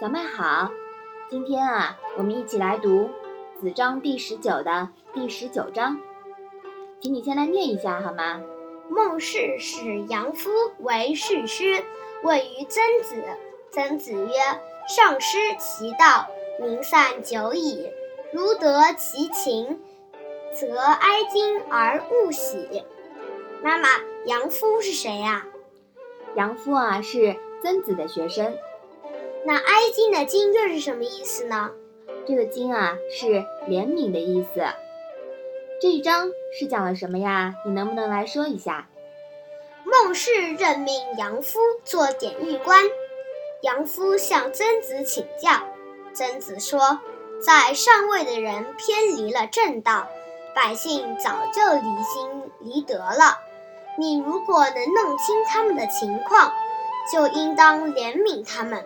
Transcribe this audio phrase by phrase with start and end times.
[0.00, 0.70] 小麦好，
[1.28, 3.10] 今天啊，我们一起来读
[3.60, 5.98] 《子章》第十九的第十九章，
[7.00, 8.40] 请你先来念一下好吗？
[8.88, 11.82] 孟氏使杨夫为士师，
[12.22, 13.24] 问于曾子。
[13.72, 14.34] 曾子曰
[14.88, 16.28] ：“上失其道，
[16.60, 17.90] 民散久矣。
[18.32, 19.80] 如得其情，
[20.52, 22.84] 则哀今而勿喜。”
[23.64, 23.88] 妈妈，
[24.26, 25.44] 杨夫是谁呀？
[26.36, 28.56] 杨夫啊，是曾子的学生。
[29.48, 31.70] 那哀今的今又是什么意思呢？
[32.26, 34.60] 这个今啊是怜悯的意思。
[35.80, 37.54] 这一章是讲了什么呀？
[37.64, 38.90] 你能不能来说一下？
[39.84, 42.84] 孟氏任命杨夫做典狱官，
[43.62, 45.50] 杨夫向曾子请教。
[46.12, 47.00] 曾子说，
[47.40, 50.08] 在上位的人偏离了正道，
[50.54, 53.38] 百姓早就离心离德了。
[53.96, 56.52] 你如果能弄清他们的情况，
[57.10, 58.84] 就应当怜悯他们。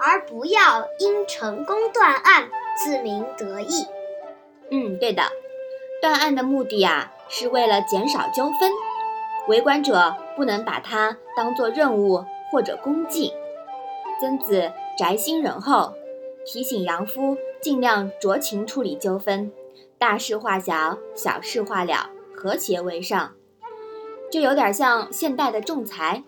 [0.00, 3.86] 而不要因成功断案自鸣得意。
[4.70, 5.22] 嗯，对的，
[6.00, 8.70] 断案的目的啊，是为了减少纠纷。
[9.48, 13.32] 为官者不能把它当做任务或者功绩。
[14.20, 15.94] 曾子宅心仁厚，
[16.44, 19.50] 提醒杨夫尽量酌情处理纠纷，
[19.96, 23.32] 大事化小，小事化了，和谐为上。
[24.30, 26.22] 这有点像现代的仲裁。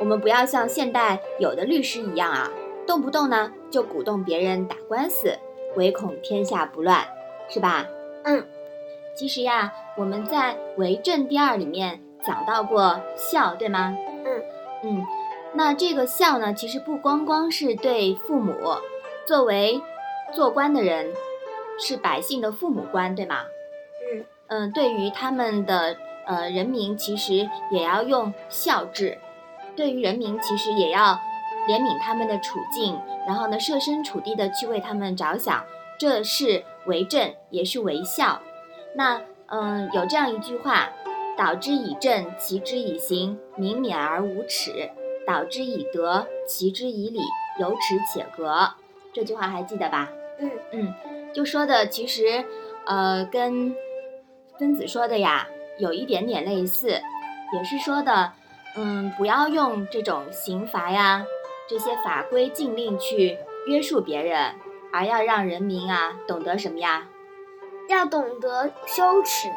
[0.00, 2.50] 我们不要像现代有的律师一样啊。
[2.90, 5.38] 动不动呢就鼓动别人打官司，
[5.76, 7.06] 唯恐天下不乱，
[7.48, 7.86] 是吧？
[8.24, 8.44] 嗯，
[9.14, 13.96] 其实呀，我们在《为政第二》里面讲到过孝，对吗？
[14.24, 14.42] 嗯
[14.82, 15.06] 嗯，
[15.52, 18.56] 那这个孝呢，其实不光光是对父母，
[19.24, 19.80] 作为
[20.34, 21.14] 做官的人，
[21.78, 23.44] 是百姓的父母官，对吗？
[24.12, 25.96] 嗯嗯，对于他们的
[26.26, 29.16] 呃人民，其实也要用孝治，
[29.76, 31.20] 对于人民，其实也要。
[31.68, 35.64] 怜悯他们的处境，然后呢，设身处地的去为他们着想，
[35.98, 38.40] 这是为政，也是为孝。
[38.94, 40.90] 那，嗯，有这样一句话
[41.36, 44.90] ：“导之以政，齐之以刑，民免而无耻；
[45.26, 47.20] 导之以德，齐之以礼，
[47.58, 48.70] 有耻且格。”
[49.12, 50.08] 这句话还记得吧？
[50.38, 50.94] 嗯嗯，
[51.32, 52.44] 就说的其实，
[52.86, 53.74] 呃，跟
[54.58, 55.46] 曾子说的呀，
[55.78, 56.88] 有一点点类似，
[57.52, 58.32] 也是说的，
[58.76, 61.24] 嗯，不要用这种刑罚呀。
[61.70, 63.38] 这些法规禁令去
[63.68, 64.56] 约束别人，
[64.92, 67.06] 而要让人民啊懂得什么呀？
[67.88, 69.48] 要懂得羞耻，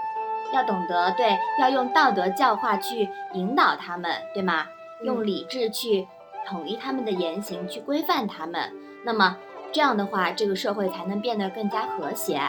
[0.54, 4.68] 要懂得对，要用道德教化去引导他们，对吗？
[5.04, 6.08] 用理智去
[6.46, 8.72] 统一他们的言行，去规范他们。
[9.04, 9.36] 那么
[9.72, 12.40] 这样的话，这个社会才能变得更加和谐。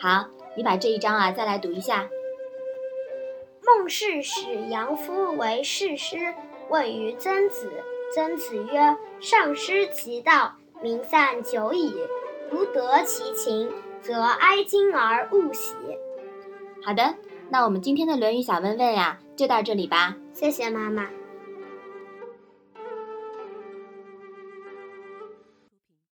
[0.00, 2.08] 好，你把这一章啊再来读一下。
[3.64, 6.34] 孟氏使杨夫为士师，
[6.68, 7.70] 问于曾子。
[8.14, 11.94] 曾子曰：“上失其道，民散久矣。
[12.50, 13.70] 如得其情，
[14.02, 15.74] 则哀今而勿喜。”
[16.84, 17.14] 好的，
[17.50, 20.16] 那我们今天的《论语》小问问呀，就到这里吧。
[20.32, 21.08] 谢谢妈妈。